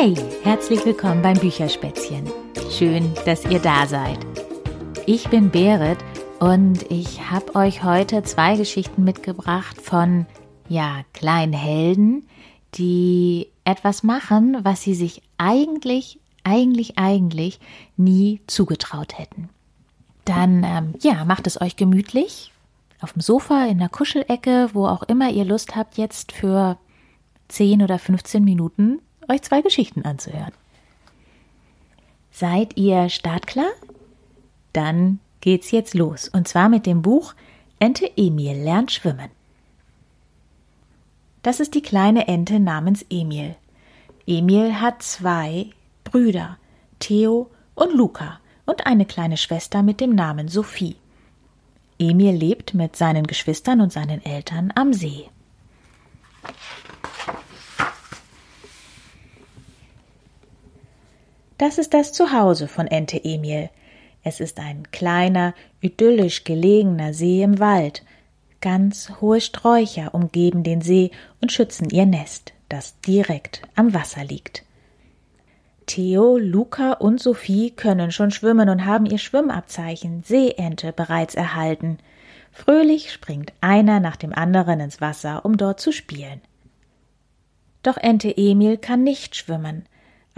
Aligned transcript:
Hey, 0.00 0.14
herzlich 0.44 0.84
willkommen 0.86 1.22
beim 1.22 1.36
Bücherspätzchen. 1.40 2.30
Schön, 2.70 3.12
dass 3.26 3.44
ihr 3.44 3.58
da 3.58 3.84
seid. 3.84 4.24
Ich 5.06 5.28
bin 5.28 5.50
Berit 5.50 5.98
und 6.38 6.88
ich 6.88 7.28
habe 7.28 7.56
euch 7.56 7.82
heute 7.82 8.22
zwei 8.22 8.54
Geschichten 8.54 9.02
mitgebracht 9.02 9.80
von, 9.82 10.26
ja, 10.68 11.00
kleinen 11.14 11.52
Helden, 11.52 12.28
die 12.74 13.48
etwas 13.64 14.04
machen, 14.04 14.58
was 14.62 14.82
sie 14.82 14.94
sich 14.94 15.20
eigentlich, 15.36 16.20
eigentlich, 16.44 16.96
eigentlich 16.96 17.58
nie 17.96 18.40
zugetraut 18.46 19.18
hätten. 19.18 19.48
Dann, 20.24 20.62
ähm, 20.62 20.94
ja, 21.00 21.24
macht 21.24 21.48
es 21.48 21.60
euch 21.60 21.74
gemütlich. 21.74 22.52
Auf 23.00 23.14
dem 23.14 23.20
Sofa, 23.20 23.64
in 23.64 23.78
der 23.78 23.88
Kuschelecke, 23.88 24.70
wo 24.74 24.86
auch 24.86 25.02
immer 25.02 25.30
ihr 25.30 25.44
Lust 25.44 25.74
habt, 25.74 25.98
jetzt 25.98 26.30
für 26.30 26.78
10 27.48 27.82
oder 27.82 27.98
15 27.98 28.44
Minuten 28.44 29.00
euch 29.28 29.42
zwei 29.42 29.62
Geschichten 29.62 30.04
anzuhören. 30.04 30.52
Seid 32.30 32.76
ihr 32.76 33.08
startklar? 33.08 33.70
Dann 34.72 35.18
geht's 35.40 35.70
jetzt 35.70 35.94
los. 35.94 36.28
Und 36.28 36.46
zwar 36.48 36.68
mit 36.68 36.86
dem 36.86 37.02
Buch 37.02 37.34
Ente 37.80 38.10
Emil 38.16 38.56
lernt 38.56 38.92
schwimmen. 38.92 39.30
Das 41.42 41.60
ist 41.60 41.74
die 41.74 41.82
kleine 41.82 42.28
Ente 42.28 42.60
namens 42.60 43.04
Emil. 43.08 43.54
Emil 44.26 44.80
hat 44.80 45.02
zwei 45.02 45.70
Brüder, 46.04 46.58
Theo 46.98 47.50
und 47.74 47.94
Luca, 47.94 48.40
und 48.66 48.86
eine 48.86 49.06
kleine 49.06 49.36
Schwester 49.36 49.82
mit 49.82 50.00
dem 50.00 50.14
Namen 50.14 50.48
Sophie. 50.48 50.96
Emil 51.98 52.34
lebt 52.34 52.74
mit 52.74 52.96
seinen 52.96 53.26
Geschwistern 53.26 53.80
und 53.80 53.92
seinen 53.92 54.24
Eltern 54.24 54.72
am 54.74 54.92
See. 54.92 55.28
Das 61.58 61.76
ist 61.76 61.92
das 61.92 62.12
Zuhause 62.12 62.68
von 62.68 62.86
Ente 62.86 63.22
Emil. 63.24 63.68
Es 64.22 64.38
ist 64.38 64.60
ein 64.60 64.90
kleiner, 64.92 65.54
idyllisch 65.80 66.44
gelegener 66.44 67.12
See 67.12 67.42
im 67.42 67.58
Wald. 67.58 68.04
Ganz 68.60 69.12
hohe 69.20 69.40
Sträucher 69.40 70.14
umgeben 70.14 70.62
den 70.62 70.82
See 70.82 71.10
und 71.40 71.50
schützen 71.50 71.90
ihr 71.90 72.06
Nest, 72.06 72.52
das 72.68 73.00
direkt 73.00 73.62
am 73.74 73.92
Wasser 73.92 74.24
liegt. 74.24 74.64
Theo, 75.86 76.36
Luca 76.36 76.92
und 76.92 77.20
Sophie 77.20 77.70
können 77.70 78.12
schon 78.12 78.30
schwimmen 78.30 78.68
und 78.68 78.84
haben 78.84 79.06
ihr 79.06 79.18
Schwimmabzeichen 79.18 80.22
Seeente 80.22 80.92
bereits 80.92 81.34
erhalten. 81.34 81.98
Fröhlich 82.52 83.10
springt 83.10 83.52
einer 83.60 83.98
nach 83.98 84.16
dem 84.16 84.32
anderen 84.32 84.80
ins 84.80 85.00
Wasser, 85.00 85.44
um 85.44 85.56
dort 85.56 85.80
zu 85.80 85.90
spielen. 85.90 86.40
Doch 87.82 87.96
Ente 87.96 88.36
Emil 88.36 88.76
kann 88.76 89.02
nicht 89.02 89.34
schwimmen. 89.34 89.86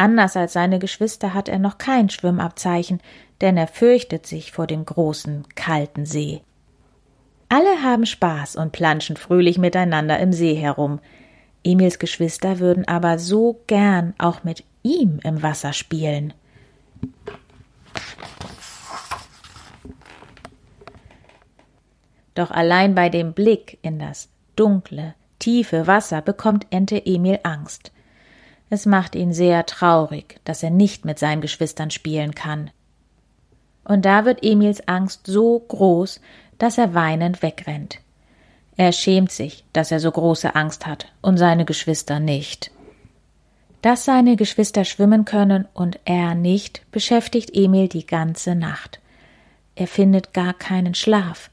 Anders 0.00 0.34
als 0.34 0.54
seine 0.54 0.78
Geschwister 0.78 1.34
hat 1.34 1.50
er 1.50 1.58
noch 1.58 1.76
kein 1.76 2.08
Schwimmabzeichen, 2.08 3.02
denn 3.42 3.58
er 3.58 3.66
fürchtet 3.66 4.26
sich 4.26 4.50
vor 4.50 4.66
dem 4.66 4.86
großen, 4.86 5.46
kalten 5.54 6.06
See. 6.06 6.40
Alle 7.50 7.82
haben 7.82 8.06
Spaß 8.06 8.56
und 8.56 8.72
planschen 8.72 9.18
fröhlich 9.18 9.58
miteinander 9.58 10.18
im 10.18 10.32
See 10.32 10.54
herum. 10.54 11.00
Emils 11.64 11.98
Geschwister 11.98 12.60
würden 12.60 12.88
aber 12.88 13.18
so 13.18 13.60
gern 13.66 14.14
auch 14.16 14.42
mit 14.42 14.64
ihm 14.82 15.20
im 15.22 15.42
Wasser 15.42 15.74
spielen. 15.74 16.32
Doch 22.34 22.50
allein 22.50 22.94
bei 22.94 23.10
dem 23.10 23.34
Blick 23.34 23.76
in 23.82 23.98
das 23.98 24.30
dunkle, 24.56 25.14
tiefe 25.38 25.86
Wasser 25.86 26.22
bekommt 26.22 26.66
Ente 26.70 27.04
Emil 27.04 27.38
Angst. 27.42 27.92
Es 28.70 28.86
macht 28.86 29.16
ihn 29.16 29.32
sehr 29.32 29.66
traurig, 29.66 30.40
dass 30.44 30.62
er 30.62 30.70
nicht 30.70 31.04
mit 31.04 31.18
seinen 31.18 31.40
Geschwistern 31.40 31.90
spielen 31.90 32.34
kann. 32.36 32.70
Und 33.84 34.04
da 34.04 34.24
wird 34.24 34.44
Emils 34.44 34.86
Angst 34.86 35.26
so 35.26 35.58
groß, 35.58 36.20
dass 36.58 36.78
er 36.78 36.94
weinend 36.94 37.42
wegrennt. 37.42 37.98
Er 38.76 38.92
schämt 38.92 39.32
sich, 39.32 39.64
dass 39.72 39.90
er 39.90 39.98
so 39.98 40.10
große 40.10 40.54
Angst 40.54 40.86
hat 40.86 41.12
und 41.20 41.36
seine 41.36 41.64
Geschwister 41.64 42.20
nicht. 42.20 42.70
Dass 43.82 44.04
seine 44.04 44.36
Geschwister 44.36 44.84
schwimmen 44.84 45.24
können 45.24 45.66
und 45.74 45.98
er 46.04 46.34
nicht, 46.36 46.82
beschäftigt 46.92 47.50
Emil 47.52 47.88
die 47.88 48.06
ganze 48.06 48.54
Nacht. 48.54 49.00
Er 49.74 49.88
findet 49.88 50.32
gar 50.32 50.54
keinen 50.54 50.94
Schlaf. 50.94 51.50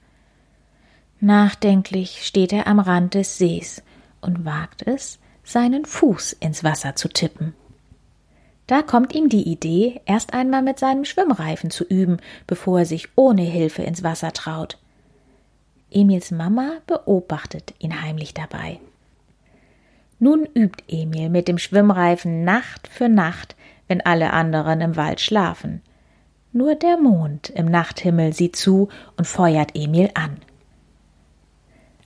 Nachdenklich 1.20 2.26
steht 2.26 2.54
er 2.54 2.68
am 2.68 2.80
Rand 2.80 3.16
des 3.16 3.38
Sees 3.38 3.82
und 4.22 4.46
wagt 4.46 4.86
es, 4.86 5.20
seinen 5.48 5.86
Fuß 5.86 6.34
ins 6.34 6.64
Wasser 6.64 6.96
zu 6.96 7.08
tippen. 7.08 7.54
Da 8.68 8.82
kommt 8.82 9.16
ihm 9.16 9.30
die 9.30 9.50
Idee, 9.50 10.02
erst 10.06 10.34
einmal 10.34 10.62
mit 10.62 10.78
seinem 10.78 11.06
Schwimmreifen 11.06 11.72
zu 11.72 11.86
üben, 11.86 12.18
bevor 12.48 12.80
er 12.80 12.86
sich 12.86 13.08
ohne 13.16 13.44
Hilfe 13.44 13.82
ins 13.84 14.04
Wasser 14.04 14.34
traut. 14.34 14.78
Emils 15.90 16.32
Mama 16.32 16.74
beobachtet 16.86 17.74
ihn 17.80 18.02
heimlich 18.02 18.34
dabei. 18.34 18.82
Nun 20.20 20.46
übt 20.54 20.84
Emil 20.90 21.30
mit 21.30 21.48
dem 21.48 21.58
Schwimmreifen 21.58 22.44
Nacht 22.44 22.90
für 22.90 23.08
Nacht, 23.08 23.56
wenn 23.88 24.02
alle 24.02 24.34
anderen 24.34 24.82
im 24.82 24.96
Wald 24.98 25.22
schlafen. 25.22 25.82
Nur 26.52 26.76
der 26.76 26.98
Mond 26.98 27.50
im 27.52 27.68
Nachthimmel 27.68 28.34
sieht 28.34 28.58
zu 28.58 28.90
und 29.16 29.26
feuert 29.26 29.72
Emil 29.76 30.10
an. 30.14 30.42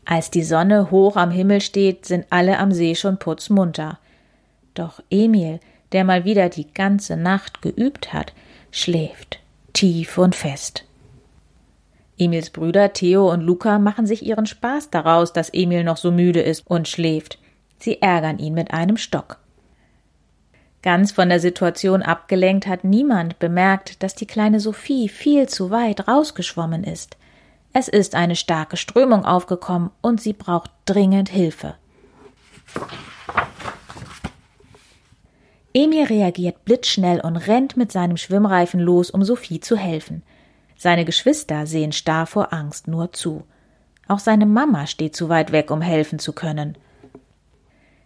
Als 0.05 0.31
die 0.31 0.43
Sonne 0.43 0.91
hoch 0.91 1.15
am 1.15 1.31
Himmel 1.31 1.61
steht, 1.61 2.05
sind 2.05 2.25
alle 2.29 2.57
am 2.59 2.71
See 2.71 2.95
schon 2.95 3.17
putzmunter. 3.17 3.99
Doch 4.73 5.01
Emil, 5.09 5.59
der 5.91 6.03
mal 6.03 6.25
wieder 6.25 6.49
die 6.49 6.73
ganze 6.73 7.17
Nacht 7.17 7.61
geübt 7.61 8.13
hat, 8.13 8.33
schläft 8.71 9.41
tief 9.73 10.17
und 10.17 10.35
fest. 10.35 10.85
Emils 12.17 12.51
Brüder 12.51 12.93
Theo 12.93 13.31
und 13.31 13.41
Luca 13.41 13.79
machen 13.79 14.05
sich 14.05 14.23
ihren 14.25 14.45
Spaß 14.45 14.91
daraus, 14.91 15.33
dass 15.33 15.53
Emil 15.53 15.83
noch 15.83 15.97
so 15.97 16.11
müde 16.11 16.41
ist 16.41 16.67
und 16.67 16.87
schläft. 16.87 17.39
Sie 17.79 18.01
ärgern 18.01 18.37
ihn 18.37 18.53
mit 18.53 18.71
einem 18.71 18.97
Stock. 18.97 19.39
Ganz 20.83 21.11
von 21.11 21.29
der 21.29 21.39
Situation 21.39 22.01
abgelenkt 22.01 22.67
hat 22.67 22.83
niemand 22.83 23.39
bemerkt, 23.39 24.03
dass 24.03 24.13
die 24.13 24.27
kleine 24.27 24.59
Sophie 24.59 25.09
viel 25.09 25.47
zu 25.47 25.71
weit 25.71 26.07
rausgeschwommen 26.07 26.83
ist. 26.83 27.17
Es 27.73 27.87
ist 27.87 28.15
eine 28.15 28.35
starke 28.35 28.75
Strömung 28.75 29.25
aufgekommen 29.25 29.91
und 30.01 30.19
sie 30.19 30.33
braucht 30.33 30.71
dringend 30.85 31.29
Hilfe. 31.29 31.75
Emil 35.73 36.03
reagiert 36.03 36.65
blitzschnell 36.65 37.21
und 37.21 37.37
rennt 37.37 37.77
mit 37.77 37.91
seinem 37.91 38.17
Schwimmreifen 38.17 38.81
los, 38.81 39.09
um 39.09 39.23
Sophie 39.23 39.61
zu 39.61 39.77
helfen. 39.77 40.21
Seine 40.77 41.05
Geschwister 41.05 41.65
sehen 41.65 41.93
starr 41.93 42.25
vor 42.25 42.51
Angst 42.51 42.87
nur 42.87 43.13
zu. 43.13 43.43
Auch 44.07 44.19
seine 44.19 44.45
Mama 44.45 44.87
steht 44.87 45.15
zu 45.15 45.29
weit 45.29 45.53
weg, 45.53 45.71
um 45.71 45.81
helfen 45.81 46.19
zu 46.19 46.33
können. 46.33 46.77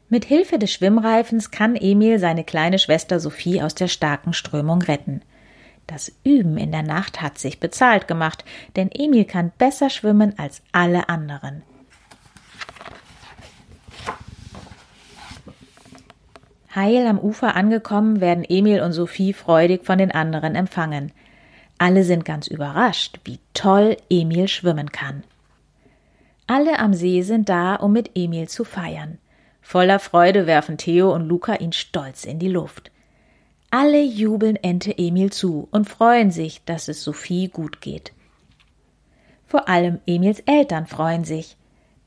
Mit 0.10 0.26
Hilfe 0.26 0.60
des 0.60 0.72
Schwimmreifens 0.72 1.50
kann 1.50 1.76
Emil 1.76 2.20
seine 2.20 2.44
kleine 2.44 2.78
Schwester 2.78 3.20
Sophie 3.20 3.64
aus 3.64 3.74
der 3.74 3.88
starken 3.88 4.34
Strömung 4.34 4.84
retten. 4.84 5.22
Das 5.88 6.12
Üben 6.24 6.58
in 6.58 6.72
der 6.72 6.84
Nacht 6.84 7.22
hat 7.22 7.38
sich 7.38 7.60
bezahlt 7.60 8.08
gemacht, 8.08 8.44
denn 8.76 8.90
Emil 8.92 9.26
kann 9.26 9.52
besser 9.58 9.90
schwimmen 9.90 10.38
als 10.40 10.62
alle 10.72 11.10
anderen. 11.10 11.64
Heil 16.74 17.08
am 17.08 17.20
Ufer 17.20 17.56
angekommen, 17.56 18.20
werden 18.20 18.44
Emil 18.44 18.82
und 18.82 18.92
Sophie 18.92 19.32
freudig 19.32 19.86
von 19.86 19.98
den 19.98 20.12
anderen 20.12 20.56
empfangen. 20.56 21.14
Alle 21.78 22.04
sind 22.04 22.26
ganz 22.26 22.48
überrascht, 22.48 23.20
wie 23.24 23.40
toll 23.54 23.96
Emil 24.10 24.48
schwimmen 24.48 24.92
kann. 24.92 25.24
Alle 26.48 26.80
am 26.80 26.94
See 26.94 27.22
sind 27.22 27.48
da, 27.48 27.76
um 27.76 27.94
mit 27.94 28.12
Emil 28.16 28.50
zu 28.50 28.66
feiern. 28.66 29.20
Voller 29.62 30.00
Freude 30.00 30.48
werfen 30.48 30.78
Theo 30.78 31.14
und 31.14 31.28
Luca 31.28 31.56
ihn 31.56 31.72
stolz 31.72 32.26
in 32.26 32.40
die 32.40 32.50
Luft. 32.50 32.92
Alle 33.72 34.02
jubeln 34.02 34.56
Ente 34.56 34.98
Emil 34.98 35.32
zu 35.32 35.68
und 35.72 35.90
freuen 35.90 36.32
sich, 36.32 36.64
dass 36.66 36.88
es 36.88 37.04
Sophie 37.04 37.50
gut 37.50 37.82
geht. 37.82 38.14
Vor 39.48 39.68
allem 39.68 40.00
Emils 40.06 40.40
Eltern 40.46 40.88
freuen 40.88 41.24
sich. 41.24 41.58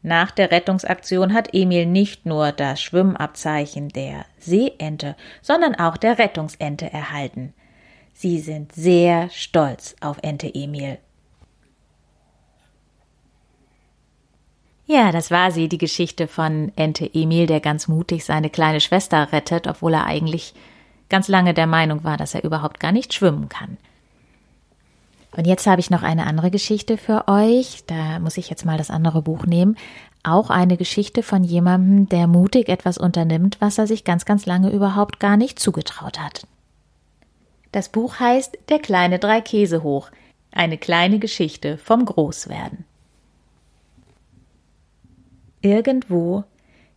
Nach 0.03 0.31
der 0.31 0.51
Rettungsaktion 0.51 1.35
hat 1.35 1.55
Emil 1.55 1.87
nicht 1.87 2.25
nur 2.25 2.53
das 2.53 2.81
Schwimmabzeichen 2.81 3.89
der 3.89 4.25
Seeente, 4.39 5.17
sondern 5.43 5.75
auch 5.75 5.97
der 5.97 6.19
Rettungsente 6.19 6.93
erhalten. 6.93 7.53
Sie 8.13 8.39
sind 8.39 8.73
sehr 8.73 9.29
stolz 9.31 9.97
auf 10.01 10.19
Ente 10.23 10.53
Emil. 10.55 10.99
Ja, 14.87 15.13
das 15.13 15.31
war 15.31 15.51
sie, 15.51 15.69
die 15.69 15.79
Geschichte 15.79 16.29
von 16.29 16.73
Ente 16.75 17.11
Emil, 17.13 17.47
der 17.47 17.61
ganz 17.61 17.89
mutig 17.89 18.25
seine 18.25 18.49
kleine 18.49 18.81
Schwester 18.81 19.33
rettet, 19.33 19.67
obwohl 19.67 19.93
er 19.93 20.07
eigentlich 20.07 20.55
ganz 21.09 21.29
lange 21.29 21.55
der 21.55 21.67
Meinung 21.67 22.05
war, 22.05 22.17
dass 22.17 22.35
er 22.35 22.45
überhaupt 22.45 22.81
gar 22.81 22.93
nicht 22.93 23.15
schwimmen 23.15 23.49
kann. 23.49 23.77
Und 25.37 25.47
jetzt 25.47 25.67
habe 25.67 25.81
ich 25.81 25.91
noch 25.91 26.03
eine 26.03 26.27
andere 26.27 26.51
Geschichte 26.51 26.97
für 26.97 27.29
euch. 27.29 27.85
Da 27.87 28.19
muss 28.19 28.39
ich 28.39 28.51
jetzt 28.51 28.65
mal 28.65 28.79
das 28.79 28.91
andere 28.91 29.23
Buch 29.23 29.47
nehmen. 29.47 29.77
Auch 30.23 30.51
eine 30.51 30.77
Geschichte 30.77 31.23
von 31.23 31.45
jemandem, 31.45 32.09
der 32.09 32.27
mutig 32.27 32.69
etwas 32.69 32.99
unternimmt, 32.99 33.57
was 33.61 33.79
er 33.79 33.87
sich 33.87 34.05
ganz, 34.05 34.25
ganz 34.25 34.47
lange 34.47 34.71
überhaupt 34.71 35.21
gar 35.21 35.37
nicht 35.37 35.59
zugetraut 35.59 36.19
hat. 36.19 36.47
Das 37.73 37.89
Buch 37.89 38.19
heißt 38.19 38.59
Der 38.69 38.79
kleine 38.79 39.19
drei 39.19 39.41
Käse 39.41 39.83
hoch. 39.83 40.11
Eine 40.51 40.79
kleine 40.79 41.19
Geschichte 41.19 41.79
vom 41.79 42.05
Großwerden. 42.05 42.85
Irgendwo, 45.61 46.45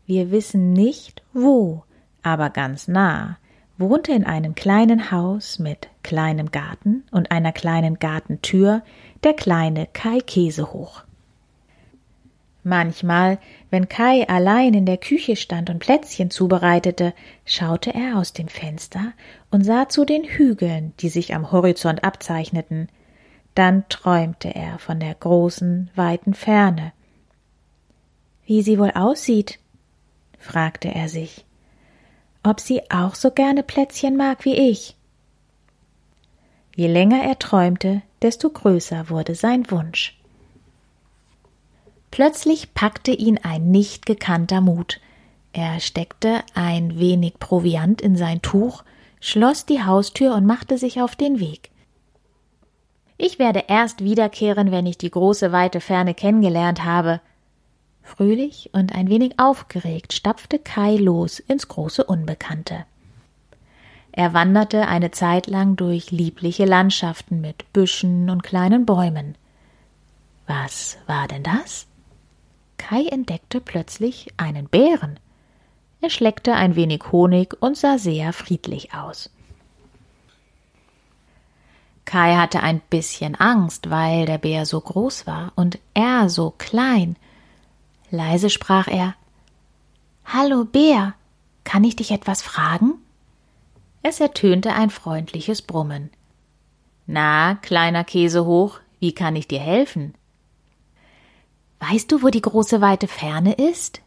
wir 0.05 0.31
wissen 0.31 0.71
nicht 0.71 1.21
wo, 1.33 1.83
aber 2.23 2.49
ganz 2.49 2.87
nah, 2.87 3.37
wohnte 3.81 4.13
in 4.13 4.23
einem 4.23 4.55
kleinen 4.55 5.11
Haus 5.11 5.59
mit 5.59 5.89
kleinem 6.03 6.51
Garten 6.51 7.03
und 7.11 7.31
einer 7.31 7.51
kleinen 7.51 7.99
Gartentür 7.99 8.83
der 9.23 9.33
kleine 9.33 9.87
Kai 9.91 10.19
Käsehoch. 10.19 11.03
Manchmal, 12.63 13.39
wenn 13.71 13.89
Kai 13.89 14.27
allein 14.29 14.75
in 14.75 14.85
der 14.85 14.97
Küche 14.97 15.35
stand 15.35 15.69
und 15.69 15.79
Plätzchen 15.79 16.29
zubereitete, 16.29 17.13
schaute 17.43 17.93
er 17.93 18.17
aus 18.17 18.33
dem 18.33 18.47
Fenster 18.47 19.13
und 19.49 19.63
sah 19.65 19.89
zu 19.89 20.05
den 20.05 20.23
Hügeln, 20.23 20.93
die 20.99 21.09
sich 21.09 21.33
am 21.33 21.51
Horizont 21.51 22.03
abzeichneten. 22.03 22.87
Dann 23.55 23.89
träumte 23.89 24.53
er 24.53 24.77
von 24.77 24.99
der 24.99 25.15
großen, 25.15 25.89
weiten 25.95 26.35
Ferne. 26.35 26.93
Wie 28.45 28.61
sie 28.61 28.77
wohl 28.77 28.91
aussieht, 28.91 29.59
fragte 30.37 30.93
er 30.93 31.09
sich 31.09 31.45
ob 32.43 32.59
sie 32.59 32.89
auch 32.89 33.15
so 33.15 33.31
gerne 33.31 33.63
Plätzchen 33.63 34.17
mag 34.17 34.45
wie 34.45 34.55
ich. 34.55 34.95
Je 36.75 36.87
länger 36.87 37.23
er 37.23 37.37
träumte, 37.37 38.01
desto 38.21 38.49
größer 38.49 39.09
wurde 39.09 39.35
sein 39.35 39.69
Wunsch. 39.69 40.17
Plötzlich 42.11 42.73
packte 42.73 43.11
ihn 43.11 43.39
ein 43.43 43.71
nicht 43.71 44.05
gekannter 44.05 44.61
Mut. 44.61 44.99
Er 45.53 45.79
steckte 45.79 46.41
ein 46.53 46.99
wenig 46.99 47.39
Proviant 47.39 48.01
in 48.01 48.15
sein 48.15 48.41
Tuch, 48.41 48.83
schloss 49.19 49.65
die 49.65 49.83
Haustür 49.83 50.33
und 50.35 50.45
machte 50.45 50.77
sich 50.77 51.01
auf 51.01 51.15
den 51.15 51.39
Weg. 51.39 51.69
Ich 53.17 53.37
werde 53.37 53.65
erst 53.67 54.03
wiederkehren, 54.03 54.71
wenn 54.71 54.85
ich 54.85 54.97
die 54.97 55.11
große 55.11 55.51
weite 55.51 55.79
Ferne 55.79 56.13
kennengelernt 56.13 56.83
habe, 56.83 57.21
Fröhlich 58.17 58.69
und 58.73 58.93
ein 58.93 59.07
wenig 59.07 59.39
aufgeregt 59.39 60.11
stapfte 60.11 60.59
Kai 60.59 60.97
los 60.97 61.39
ins 61.39 61.69
große 61.69 62.03
Unbekannte. 62.03 62.85
Er 64.11 64.33
wanderte 64.33 64.89
eine 64.89 65.11
Zeit 65.11 65.47
lang 65.47 65.77
durch 65.77 66.11
liebliche 66.11 66.65
Landschaften 66.65 67.39
mit 67.39 67.71
Büschen 67.71 68.29
und 68.29 68.43
kleinen 68.43 68.85
Bäumen. 68.85 69.37
Was 70.45 70.97
war 71.07 71.29
denn 71.29 71.43
das? 71.43 71.87
Kai 72.75 73.05
entdeckte 73.05 73.61
plötzlich 73.61 74.33
einen 74.35 74.67
Bären. 74.67 75.17
Er 76.01 76.09
schleckte 76.09 76.53
ein 76.53 76.75
wenig 76.75 77.13
Honig 77.13 77.55
und 77.61 77.77
sah 77.77 77.97
sehr 77.97 78.33
friedlich 78.33 78.93
aus. 78.93 79.29
Kai 82.03 82.35
hatte 82.35 82.61
ein 82.61 82.81
bisschen 82.89 83.35
Angst, 83.35 83.89
weil 83.89 84.25
der 84.25 84.37
Bär 84.37 84.65
so 84.65 84.81
groß 84.81 85.27
war 85.27 85.53
und 85.55 85.79
er 85.93 86.27
so 86.29 86.53
klein– 86.57 87.15
Leise 88.11 88.49
sprach 88.49 88.87
er 88.89 89.15
Hallo 90.25 90.65
Bär, 90.65 91.13
kann 91.63 91.85
ich 91.85 91.95
dich 91.95 92.11
etwas 92.11 92.41
fragen? 92.41 92.95
Es 94.03 94.19
ertönte 94.19 94.73
ein 94.73 94.89
freundliches 94.89 95.61
Brummen. 95.61 96.09
Na, 97.07 97.55
kleiner 97.55 98.03
Käsehoch, 98.03 98.79
wie 98.99 99.13
kann 99.13 99.35
ich 99.37 99.47
dir 99.47 99.59
helfen? 99.59 100.13
Weißt 101.79 102.11
du, 102.11 102.21
wo 102.21 102.27
die 102.27 102.41
große 102.41 102.81
weite 102.81 103.07
Ferne 103.07 103.53
ist? 103.53 104.01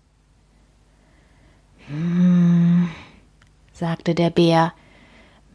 Hm, 1.87 2.91
sagte 3.73 4.15
der 4.15 4.31
Bär, 4.31 4.75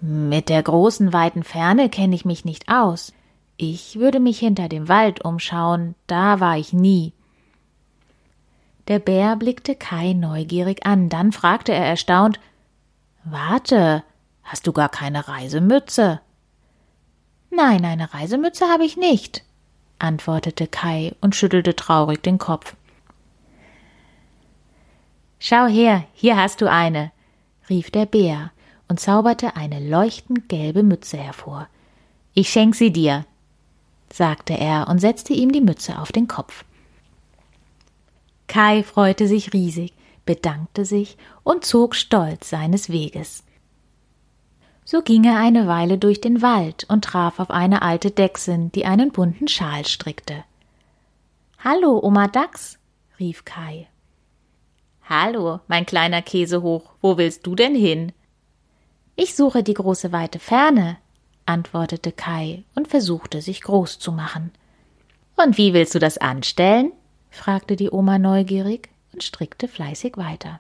mit 0.01 0.49
der 0.49 0.63
großen 0.63 1.13
weiten 1.13 1.43
Ferne 1.43 1.89
kenne 1.89 2.15
ich 2.15 2.25
mich 2.25 2.45
nicht 2.45 2.67
aus. 2.67 3.13
Ich 3.57 3.99
würde 3.99 4.19
mich 4.19 4.39
hinter 4.39 4.69
dem 4.69 4.87
Wald 4.87 5.23
umschauen, 5.23 5.93
da 6.07 6.39
war 6.39 6.57
ich 6.57 6.73
nie. 6.73 7.13
Der 8.89 8.97
Bär 8.97 9.35
blickte 9.35 9.75
Kai 9.75 10.13
neugierig 10.13 10.85
an, 10.85 11.09
dann 11.09 11.31
fragte 11.31 11.71
er 11.71 11.85
erstaunt 11.85 12.39
Warte, 13.23 14.03
hast 14.43 14.65
du 14.65 14.73
gar 14.73 14.89
keine 14.89 15.27
Reisemütze? 15.27 16.21
Nein, 17.51 17.85
eine 17.85 18.13
Reisemütze 18.13 18.67
habe 18.67 18.85
ich 18.85 18.97
nicht, 18.97 19.43
antwortete 19.99 20.65
Kai 20.65 21.13
und 21.21 21.35
schüttelte 21.35 21.75
traurig 21.75 22.23
den 22.23 22.39
Kopf. 22.39 22.75
Schau 25.37 25.67
her, 25.67 26.03
hier 26.13 26.35
hast 26.35 26.61
du 26.61 26.69
eine, 26.69 27.11
rief 27.69 27.91
der 27.91 28.07
Bär 28.07 28.51
und 28.87 28.99
zauberte 28.99 29.55
eine 29.55 29.87
leuchtend 29.87 30.49
gelbe 30.49 30.81
Mütze 30.81 31.17
hervor. 31.17 31.67
Ich 32.33 32.49
schenk 32.49 32.73
sie 32.73 32.91
dir, 32.91 33.25
sagte 34.11 34.57
er 34.57 34.87
und 34.87 34.97
setzte 34.97 35.33
ihm 35.33 35.51
die 35.51 35.61
Mütze 35.61 35.99
auf 35.99 36.11
den 36.11 36.27
Kopf. 36.27 36.65
Kai 38.49 38.81
freute 38.81 39.27
sich 39.27 39.53
riesig, 39.53 39.93
bedankte 40.25 40.83
sich 40.83 41.17
und 41.43 41.63
zog 41.63 41.95
stolz 41.95 42.49
seines 42.49 42.89
Weges. 42.89 43.43
So 44.83 45.03
ging 45.03 45.23
er 45.23 45.37
eine 45.37 45.67
Weile 45.67 45.99
durch 45.99 46.19
den 46.19 46.41
Wald 46.41 46.85
und 46.89 47.05
traf 47.05 47.39
auf 47.39 47.51
eine 47.51 47.83
alte 47.83 48.09
Dechsin, 48.09 48.71
die 48.71 48.85
einen 48.85 49.11
bunten 49.11 49.47
Schal 49.47 49.85
strickte. 49.85 50.43
Hallo, 51.63 51.99
Oma 52.01 52.27
Dachs, 52.27 52.79
rief 53.19 53.45
Kai. 53.45 53.87
Hallo, 55.07 55.59
mein 55.67 55.85
kleiner 55.85 56.23
Käsehoch, 56.23 56.93
wo 57.01 57.17
willst 57.17 57.45
du 57.45 57.53
denn 57.53 57.75
hin? 57.75 58.13
Ich 59.15 59.35
suche 59.35 59.61
die 59.61 59.75
große 59.75 60.11
weite 60.11 60.39
Ferne, 60.39 60.97
antwortete 61.45 62.11
Kai 62.11 62.63
und 62.73 62.87
versuchte 62.87 63.43
sich 63.43 63.61
groß 63.61 63.99
zu 63.99 64.11
machen. 64.11 64.51
Und 65.35 65.59
wie 65.59 65.73
willst 65.73 65.93
du 65.93 65.99
das 65.99 66.17
anstellen? 66.17 66.93
Fragte 67.29 67.75
die 67.75 67.91
Oma 67.91 68.17
neugierig 68.17 68.89
und 69.13 69.23
strickte 69.23 69.67
fleißig 69.67 70.17
weiter. 70.17 70.59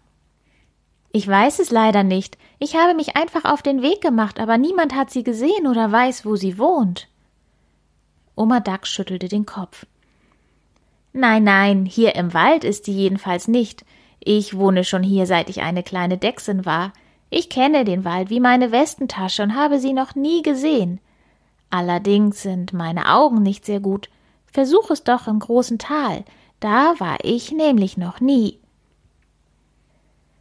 Ich 1.11 1.27
weiß 1.27 1.59
es 1.59 1.71
leider 1.71 2.03
nicht. 2.03 2.37
Ich 2.59 2.75
habe 2.75 2.93
mich 2.93 3.15
einfach 3.15 3.45
auf 3.45 3.61
den 3.61 3.81
Weg 3.81 4.01
gemacht, 4.01 4.39
aber 4.39 4.57
niemand 4.57 4.95
hat 4.95 5.09
sie 5.09 5.23
gesehen 5.23 5.65
oder 5.67 5.91
weiß, 5.91 6.25
wo 6.25 6.35
sie 6.35 6.57
wohnt. 6.57 7.07
Oma 8.35 8.59
Dachs 8.59 8.89
schüttelte 8.89 9.27
den 9.27 9.45
Kopf. 9.45 9.85
Nein, 11.11 11.43
nein, 11.43 11.85
hier 11.85 12.15
im 12.15 12.33
Wald 12.33 12.63
ist 12.63 12.85
sie 12.85 12.93
jedenfalls 12.93 13.47
nicht. 13.47 13.83
Ich 14.19 14.55
wohne 14.55 14.83
schon 14.83 15.01
hier, 15.01 15.25
seit 15.25 15.49
ich 15.49 15.61
eine 15.61 15.81
kleine 15.81 16.17
Dechsin 16.17 16.65
war. 16.65 16.93
Ich 17.31 17.49
kenne 17.49 17.85
den 17.85 18.05
Wald 18.05 18.29
wie 18.29 18.39
meine 18.39 18.71
Westentasche 18.71 19.43
und 19.43 19.55
habe 19.55 19.79
sie 19.79 19.93
noch 19.93 20.15
nie 20.15 20.43
gesehen. 20.43 20.99
Allerdings 21.71 22.41
sind 22.41 22.73
meine 22.73 23.13
Augen 23.13 23.41
nicht 23.41 23.65
sehr 23.65 23.79
gut. 23.79 24.09
Versuch 24.45 24.89
es 24.89 25.03
doch 25.03 25.27
im 25.27 25.39
großen 25.39 25.79
Tal. 25.79 26.23
Da 26.59 26.95
war 26.99 27.17
ich 27.23 27.51
nämlich 27.51 27.97
noch 27.97 28.19
nie. 28.19 28.59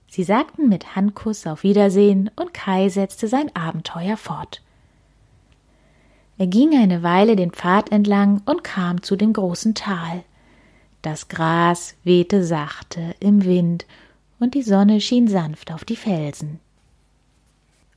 Sie 0.08 0.24
sagten 0.24 0.68
mit 0.68 0.96
Handkuss 0.96 1.46
auf 1.46 1.62
Wiedersehen 1.62 2.30
und 2.34 2.54
Kai 2.54 2.88
setzte 2.88 3.28
sein 3.28 3.54
Abenteuer 3.54 4.16
fort. 4.16 4.62
Er 6.38 6.46
ging 6.46 6.74
eine 6.76 7.02
Weile 7.02 7.36
den 7.36 7.50
Pfad 7.50 7.92
entlang 7.92 8.42
und 8.46 8.64
kam 8.64 9.02
zu 9.02 9.16
dem 9.16 9.32
großen 9.32 9.74
Tal. 9.74 10.24
Das 11.02 11.28
Gras 11.28 11.94
wehte 12.04 12.44
sachte 12.44 13.14
im 13.20 13.44
Wind 13.44 13.86
und 14.40 14.54
die 14.54 14.62
Sonne 14.62 15.00
schien 15.00 15.28
sanft 15.28 15.72
auf 15.72 15.84
die 15.84 15.96
Felsen. 15.96 16.60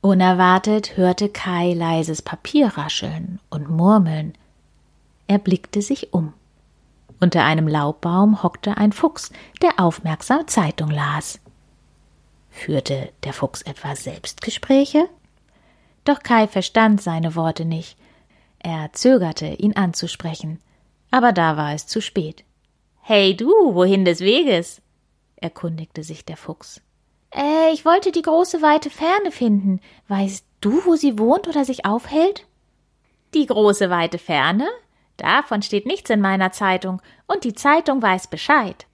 Unerwartet 0.00 0.96
hörte 0.96 1.28
Kai 1.28 1.72
leises 1.74 2.22
Papier 2.22 2.68
rascheln 2.76 3.38
und 3.48 3.70
murmeln. 3.70 4.34
Er 5.28 5.38
blickte 5.38 5.80
sich 5.80 6.12
um. 6.12 6.34
Unter 7.22 7.44
einem 7.44 7.68
Laubbaum 7.68 8.42
hockte 8.42 8.76
ein 8.78 8.90
Fuchs, 8.90 9.30
der 9.62 9.78
aufmerksam 9.78 10.48
Zeitung 10.48 10.90
las. 10.90 11.38
Führte 12.50 13.12
der 13.22 13.32
Fuchs 13.32 13.62
etwa 13.62 13.94
Selbstgespräche? 13.94 15.08
Doch 16.02 16.24
Kai 16.24 16.48
verstand 16.48 17.00
seine 17.00 17.36
Worte 17.36 17.64
nicht. 17.64 17.96
Er 18.58 18.92
zögerte, 18.92 19.46
ihn 19.46 19.76
anzusprechen. 19.76 20.58
Aber 21.12 21.30
da 21.30 21.56
war 21.56 21.72
es 21.74 21.86
zu 21.86 22.00
spät. 22.00 22.42
Hey 23.02 23.36
du, 23.36 23.46
wohin 23.72 24.04
des 24.04 24.18
Weges? 24.18 24.82
erkundigte 25.36 26.02
sich 26.02 26.24
der 26.24 26.36
Fuchs. 26.36 26.80
Äh, 27.30 27.72
ich 27.72 27.84
wollte 27.84 28.10
die 28.10 28.22
große 28.22 28.62
weite 28.62 28.90
Ferne 28.90 29.30
finden. 29.30 29.80
Weißt 30.08 30.44
du, 30.60 30.84
wo 30.86 30.96
sie 30.96 31.20
wohnt 31.20 31.46
oder 31.46 31.64
sich 31.64 31.84
aufhält? 31.84 32.48
Die 33.32 33.46
große 33.46 33.90
weite 33.90 34.18
Ferne? 34.18 34.66
Davon 35.16 35.62
steht 35.62 35.86
nichts 35.86 36.10
in 36.10 36.20
meiner 36.20 36.52
Zeitung, 36.52 37.00
und 37.26 37.44
die 37.44 37.54
Zeitung 37.54 38.02
weiß 38.02 38.28
Bescheid. 38.28 38.86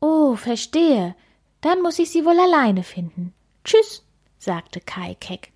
Oh, 0.00 0.36
verstehe. 0.36 1.14
Dann 1.60 1.80
muss 1.80 1.98
ich 1.98 2.10
sie 2.10 2.24
wohl 2.24 2.38
alleine 2.38 2.82
finden. 2.82 3.32
Tschüss, 3.64 4.04
sagte 4.38 4.80
Kai 4.80 5.16
keck. 5.18 5.52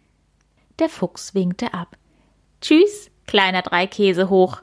Der 0.78 0.88
Fuchs 0.88 1.34
winkte 1.34 1.74
ab. 1.74 1.96
Tschüss, 2.60 3.10
kleiner 3.26 3.62
Dreikäse 3.62 4.30
hoch. 4.30 4.62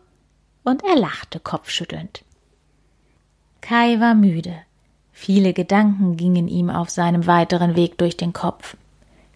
Und 0.64 0.84
er 0.84 0.96
lachte 0.96 1.40
kopfschüttelnd. 1.40 2.24
Kai 3.62 4.00
war 4.00 4.16
müde. 4.16 4.56
Viele 5.12 5.54
Gedanken 5.54 6.18
gingen 6.18 6.48
ihm 6.48 6.70
auf 6.70 6.90
seinem 6.90 7.28
weiteren 7.28 7.76
Weg 7.76 7.98
durch 7.98 8.18
den 8.18 8.34
Kopf. 8.34 8.76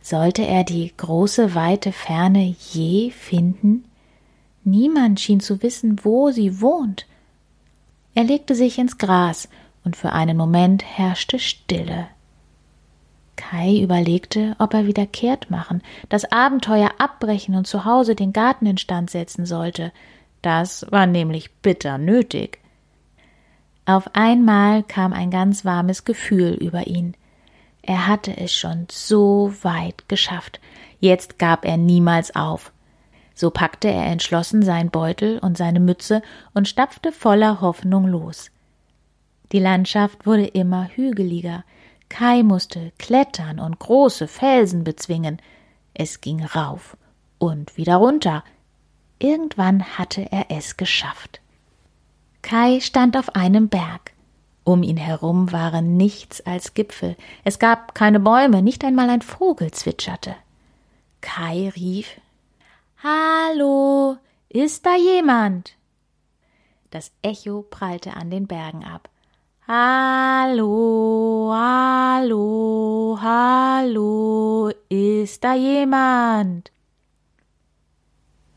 Sollte 0.01 0.45
er 0.45 0.63
die 0.63 0.91
große, 0.95 1.55
weite 1.55 1.91
Ferne 1.91 2.55
je 2.71 3.11
finden? 3.11 3.88
Niemand 4.63 5.19
schien 5.19 5.39
zu 5.39 5.61
wissen, 5.63 6.03
wo 6.03 6.31
sie 6.31 6.61
wohnt. 6.61 7.07
Er 8.15 8.23
legte 8.23 8.55
sich 8.55 8.77
ins 8.77 8.97
Gras, 8.97 9.49
und 9.85 9.95
für 9.95 10.11
einen 10.11 10.37
Moment 10.37 10.83
herrschte 10.83 11.39
Stille. 11.39 12.07
Kai 13.35 13.79
überlegte, 13.79 14.55
ob 14.59 14.73
er 14.73 14.85
wieder 14.85 15.05
kehrt 15.05 15.49
machen, 15.49 15.81
das 16.09 16.29
Abenteuer 16.29 16.91
abbrechen 16.97 17.55
und 17.55 17.65
zu 17.65 17.85
Hause 17.85 18.13
den 18.13 18.33
Garten 18.33 18.65
instand 18.65 19.09
setzen 19.09 19.45
sollte. 19.45 19.93
Das 20.41 20.85
war 20.91 21.05
nämlich 21.05 21.53
bitter 21.61 21.97
nötig. 21.97 22.59
Auf 23.85 24.13
einmal 24.13 24.83
kam 24.83 25.13
ein 25.13 25.31
ganz 25.31 25.63
warmes 25.63 26.03
Gefühl 26.03 26.53
über 26.53 26.87
ihn. 26.87 27.15
Er 27.81 28.07
hatte 28.07 28.35
es 28.37 28.53
schon 28.53 28.87
so 28.91 29.53
weit 29.61 30.07
geschafft. 30.09 30.59
Jetzt 30.99 31.39
gab 31.39 31.65
er 31.65 31.77
niemals 31.77 32.35
auf. 32.35 32.71
So 33.39 33.51
packte 33.51 33.87
er 33.87 34.05
entschlossen 34.07 34.63
seinen 34.63 34.89
Beutel 34.89 35.39
und 35.39 35.57
seine 35.57 35.79
Mütze 35.79 36.21
und 36.53 36.67
stapfte 36.67 37.13
voller 37.13 37.61
Hoffnung 37.61 38.05
los. 38.05 38.51
Die 39.53 39.59
Landschaft 39.59 40.25
wurde 40.25 40.45
immer 40.45 40.89
hügeliger. 40.89 41.63
Kai 42.09 42.43
musste 42.43 42.91
klettern 42.99 43.61
und 43.61 43.79
große 43.79 44.27
Felsen 44.27 44.83
bezwingen. 44.83 45.41
Es 45.93 46.19
ging 46.19 46.43
rauf 46.43 46.97
und 47.37 47.77
wieder 47.77 47.95
runter. 47.95 48.43
Irgendwann 49.19 49.97
hatte 49.97 50.29
er 50.33 50.47
es 50.49 50.75
geschafft. 50.75 51.39
Kai 52.41 52.81
stand 52.81 53.15
auf 53.15 53.37
einem 53.37 53.69
Berg. 53.69 54.11
Um 54.65 54.83
ihn 54.83 54.97
herum 54.97 55.53
waren 55.53 55.95
nichts 55.95 56.45
als 56.45 56.73
Gipfel. 56.73 57.15
Es 57.45 57.57
gab 57.57 57.95
keine 57.95 58.19
Bäume, 58.19 58.61
nicht 58.61 58.83
einmal 58.83 59.09
ein 59.09 59.21
Vogel 59.21 59.71
zwitscherte. 59.71 60.35
Kai 61.21 61.71
rief 61.73 62.19
Hallo, 63.01 64.17
ist 64.49 64.85
da 64.85 64.97
jemand? 64.97 65.77
Das 66.91 67.13
Echo 67.21 67.61
prallte 67.61 68.13
an 68.13 68.29
den 68.29 68.45
Bergen 68.45 68.83
ab. 68.83 69.09
Hallo, 69.65 71.49
hallo, 71.55 73.17
hallo, 73.21 74.73
ist 74.89 75.45
da 75.45 75.53
jemand? 75.53 76.73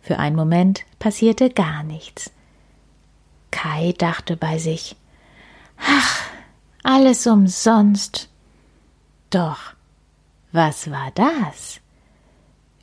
Für 0.00 0.18
einen 0.18 0.34
Moment 0.34 0.87
passierte 0.99 1.49
gar 1.49 1.84
nichts. 1.84 2.32
Kai 3.52 3.94
dachte 3.96 4.37
bei 4.37 4.58
sich, 4.58 4.96
ach, 5.78 6.20
alles 6.82 7.28
umsonst. 7.28 8.28
Doch, 9.30 9.75
was 10.50 10.90
war 10.90 11.12
das? 11.14 11.81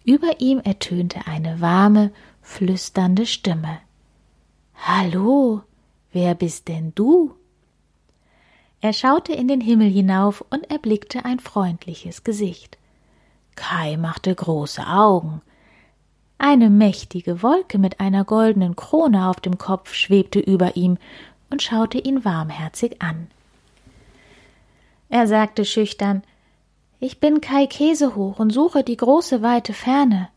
Über 0.10 0.42
ihm 0.42 0.58
ertönte 0.58 1.28
eine 1.28 1.62
warme, 1.62 2.12
flüsternde 2.42 3.28
Stimme. 3.28 3.78
Hallo, 4.74 5.62
wer 6.12 6.34
bist 6.34 6.68
denn 6.68 6.94
du? 6.96 7.36
Er 8.82 8.94
schaute 8.94 9.34
in 9.34 9.48
den 9.48 9.62
Himmel 9.62 9.88
hinauf 9.88 10.44
und 10.50 10.68
erblickte 10.72 11.26
ein 11.26 11.40
freundliches 11.40 12.24
Gesicht. 12.24 12.80
Kai 13.56 13.98
machte 13.98 14.34
große 14.34 14.82
Augen. 14.88 15.44
Eine 16.40 16.72
mächtige 16.72 17.44
Wolke 17.44 17.78
mit 17.78 18.00
einer 18.00 18.26
goldenen 18.26 18.76
Krone 18.76 19.30
auf 19.30 19.40
dem 19.40 19.60
Kopf 19.60 19.94
schwebte 19.94 20.40
über 20.40 20.76
ihm 20.76 20.98
und 21.52 21.62
schaute 21.62 22.00
ihn 22.00 22.26
warmherzig 22.26 23.00
an. 23.00 23.28
Er 25.10 25.28
sagte 25.28 25.66
schüchtern 25.66 26.24
Ich 27.02 27.22
bin 27.22 27.40
Kai 27.40 27.66
Käsehoch 27.66 28.40
und 28.40 28.50
suche 28.50 28.84
die 28.84 28.98
große 28.98 29.42
weite 29.42 29.74
Ferne. 29.74 30.28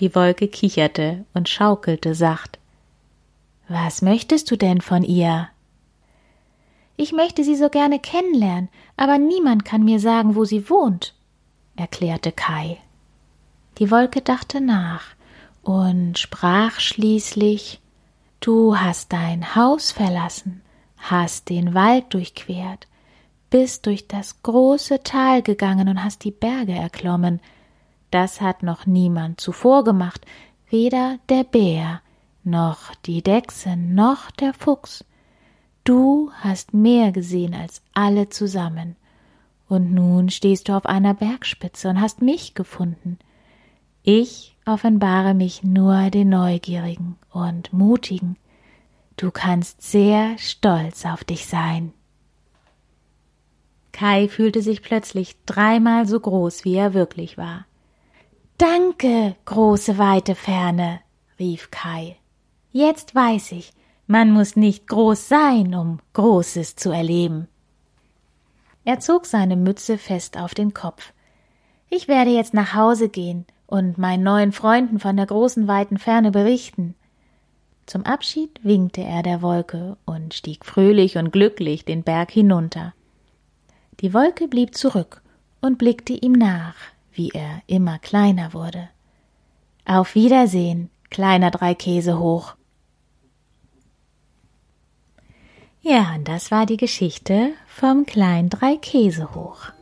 Die 0.00 0.14
Wolke 0.14 0.48
kicherte 0.48 1.24
und 1.34 1.48
schaukelte 1.48 2.16
sacht. 2.16 2.58
Was 3.68 4.02
möchtest 4.02 4.50
du 4.50 4.56
denn 4.56 4.80
von 4.80 5.04
ihr? 5.04 5.48
Ich 6.96 7.12
möchte 7.12 7.44
sie 7.44 7.54
so 7.54 7.68
gerne 7.68 8.00
kennenlernen, 8.00 8.68
aber 8.96 9.18
niemand 9.18 9.64
kann 9.64 9.84
mir 9.84 10.00
sagen, 10.00 10.34
wo 10.34 10.44
sie 10.44 10.68
wohnt, 10.68 11.14
erklärte 11.76 12.32
Kai. 12.32 12.78
Die 13.78 13.90
Wolke 13.90 14.22
dachte 14.22 14.60
nach 14.60 15.04
und 15.62 16.18
sprach 16.18 16.80
schließlich 16.80 17.80
Du 18.40 18.76
hast 18.76 19.12
dein 19.12 19.54
Haus 19.54 19.92
verlassen, 19.92 20.62
hast 20.96 21.48
den 21.50 21.74
Wald 21.74 22.12
durchquert, 22.14 22.86
bist 23.50 23.86
durch 23.86 24.08
das 24.08 24.42
große 24.42 25.02
Tal 25.02 25.42
gegangen 25.42 25.88
und 25.88 26.02
hast 26.02 26.24
die 26.24 26.30
Berge 26.30 26.72
erklommen. 26.72 27.40
Das 28.10 28.40
hat 28.40 28.62
noch 28.62 28.86
niemand 28.86 29.40
zuvor 29.40 29.84
gemacht, 29.84 30.24
weder 30.70 31.18
der 31.28 31.44
Bär, 31.44 32.00
noch 32.44 32.94
die 33.04 33.22
Dechse, 33.22 33.76
noch 33.76 34.30
der 34.30 34.54
Fuchs. 34.54 35.04
Du 35.84 36.30
hast 36.40 36.74
mehr 36.74 37.12
gesehen 37.12 37.54
als 37.54 37.82
alle 37.94 38.28
zusammen. 38.28 38.96
Und 39.68 39.92
nun 39.92 40.30
stehst 40.30 40.68
du 40.68 40.76
auf 40.76 40.86
einer 40.86 41.14
Bergspitze 41.14 41.88
und 41.88 42.00
hast 42.00 42.22
mich 42.22 42.54
gefunden. 42.54 43.18
Ich 44.02 44.56
offenbare 44.64 45.34
mich 45.34 45.64
nur 45.64 46.10
den 46.10 46.28
Neugierigen 46.28 47.16
und 47.32 47.72
Mutigen. 47.72 48.36
Du 49.16 49.30
kannst 49.30 49.82
sehr 49.82 50.38
stolz 50.38 51.04
auf 51.04 51.24
dich 51.24 51.46
sein. 51.46 51.92
Kai 53.96 54.28
fühlte 54.28 54.60
sich 54.60 54.82
plötzlich 54.82 55.36
dreimal 55.46 56.06
so 56.06 56.20
groß, 56.20 56.66
wie 56.66 56.74
er 56.74 56.92
wirklich 56.92 57.38
war. 57.38 57.64
Danke, 58.58 59.36
große 59.46 59.96
weite 59.96 60.34
Ferne, 60.34 61.00
rief 61.38 61.70
Kai. 61.70 62.16
Jetzt 62.72 63.14
weiß 63.14 63.52
ich, 63.52 63.72
man 64.06 64.32
muss 64.32 64.54
nicht 64.54 64.86
groß 64.86 65.28
sein, 65.28 65.74
um 65.74 66.00
Großes 66.12 66.76
zu 66.76 66.90
erleben. 66.90 67.48
Er 68.84 69.00
zog 69.00 69.24
seine 69.24 69.56
Mütze 69.56 69.96
fest 69.96 70.36
auf 70.36 70.52
den 70.52 70.74
Kopf. 70.74 71.14
Ich 71.88 72.06
werde 72.06 72.32
jetzt 72.32 72.52
nach 72.52 72.74
Hause 72.74 73.08
gehen 73.08 73.46
und 73.66 73.96
meinen 73.96 74.22
neuen 74.22 74.52
Freunden 74.52 74.98
von 74.98 75.16
der 75.16 75.26
großen 75.26 75.68
weiten 75.68 75.96
Ferne 75.96 76.32
berichten. 76.32 76.96
Zum 77.86 78.04
Abschied 78.04 78.62
winkte 78.62 79.00
er 79.00 79.22
der 79.22 79.40
Wolke 79.40 79.96
und 80.04 80.34
stieg 80.34 80.66
fröhlich 80.66 81.16
und 81.16 81.32
glücklich 81.32 81.86
den 81.86 82.02
Berg 82.02 82.30
hinunter. 82.30 82.92
Die 84.00 84.12
Wolke 84.12 84.46
blieb 84.48 84.74
zurück 84.74 85.22
und 85.60 85.78
blickte 85.78 86.12
ihm 86.12 86.32
nach, 86.32 86.74
wie 87.12 87.30
er 87.30 87.62
immer 87.66 87.98
kleiner 87.98 88.52
wurde. 88.52 88.88
Auf 89.86 90.14
Wiedersehen, 90.14 90.90
kleiner 91.10 91.50
Dreikäse 91.50 92.18
hoch. 92.18 92.54
Ja, 95.80 96.14
und 96.16 96.26
das 96.26 96.50
war 96.50 96.66
die 96.66 96.76
Geschichte 96.76 97.52
vom 97.68 98.04
kleinen 98.04 98.50
Dreikäsehoch. 98.50 99.72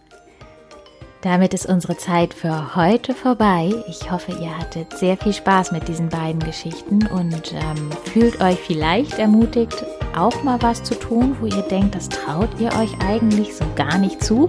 Damit 1.23 1.55
ist 1.55 1.65
unsere 1.65 1.97
Zeit 1.97 2.35
für 2.35 2.77
heute 2.77 3.15
vorbei. 3.15 3.73
Ich 3.89 4.11
hoffe, 4.11 4.33
ihr 4.33 4.59
hattet 4.59 4.93
sehr 4.99 5.17
viel 5.17 5.33
Spaß 5.33 5.73
mit 5.73 5.89
diesen 5.89 6.11
beiden 6.11 6.41
Geschichten 6.41 7.07
und 7.07 7.55
ähm, 7.55 7.91
fühlt 8.13 8.43
euch 8.43 8.59
vielleicht 8.59 9.19
ermutigt, 9.19 9.87
auch 10.17 10.43
mal 10.43 10.61
was 10.63 10.83
zu 10.83 10.95
tun, 10.95 11.37
wo 11.41 11.47
ihr 11.47 11.63
denkt, 11.63 11.95
das 11.95 12.09
traut 12.09 12.49
ihr 12.59 12.69
euch 12.79 12.93
eigentlich 13.07 13.57
so 13.57 13.65
gar 13.77 13.99
nicht 13.99 14.23
zu. 14.23 14.49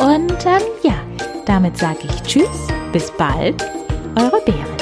Und 0.00 0.46
ähm, 0.46 0.62
ja, 0.82 0.94
damit 1.46 1.78
sage 1.78 2.00
ich 2.04 2.22
Tschüss, 2.22 2.68
bis 2.92 3.10
bald, 3.12 3.62
eure 4.16 4.40
Bären. 4.44 4.81